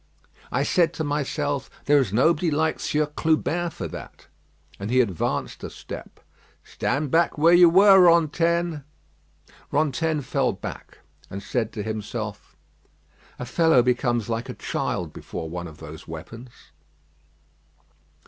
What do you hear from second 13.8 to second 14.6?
becomes like a